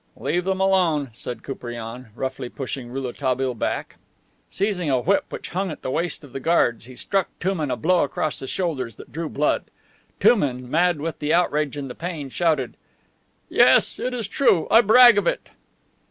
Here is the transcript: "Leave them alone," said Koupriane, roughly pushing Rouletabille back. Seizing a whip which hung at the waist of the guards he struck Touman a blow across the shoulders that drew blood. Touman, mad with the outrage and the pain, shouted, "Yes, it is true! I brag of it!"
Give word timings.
"Leave 0.17 0.45
them 0.45 0.59
alone," 0.59 1.11
said 1.13 1.43
Koupriane, 1.43 2.07
roughly 2.15 2.49
pushing 2.49 2.89
Rouletabille 2.89 3.53
back. 3.53 3.97
Seizing 4.49 4.89
a 4.89 4.99
whip 4.99 5.25
which 5.29 5.49
hung 5.49 5.69
at 5.69 5.83
the 5.83 5.91
waist 5.91 6.23
of 6.23 6.33
the 6.33 6.39
guards 6.39 6.85
he 6.85 6.95
struck 6.95 7.29
Touman 7.39 7.69
a 7.69 7.75
blow 7.77 8.03
across 8.03 8.39
the 8.39 8.47
shoulders 8.47 8.95
that 8.95 9.11
drew 9.11 9.29
blood. 9.29 9.65
Touman, 10.19 10.67
mad 10.71 10.99
with 10.99 11.19
the 11.19 11.31
outrage 11.35 11.77
and 11.77 11.87
the 11.87 11.93
pain, 11.93 12.29
shouted, 12.29 12.77
"Yes, 13.47 13.99
it 13.99 14.15
is 14.15 14.27
true! 14.27 14.65
I 14.71 14.81
brag 14.81 15.19
of 15.19 15.27
it!" 15.27 15.49